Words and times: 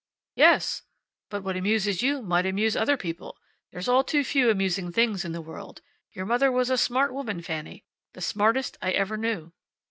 "Yes. 0.35 0.81
But 1.29 1.43
what 1.43 1.55
amuses 1.55 2.01
you 2.01 2.23
might 2.23 2.47
amuse 2.47 2.75
other 2.75 2.97
people. 2.97 3.37
There's 3.71 3.87
all 3.87 4.03
too 4.03 4.23
few 4.23 4.49
amusing 4.49 4.91
things 4.91 5.23
in 5.23 5.31
the 5.31 5.41
world. 5.43 5.83
Your 6.13 6.25
mother 6.25 6.51
was 6.51 6.71
a 6.71 6.75
smart 6.79 7.13
woman, 7.13 7.43
Fanny. 7.43 7.85
The 8.13 8.21
smartest 8.21 8.77
I 8.81 8.93
ever 8.93 9.15
knew." 9.15 9.53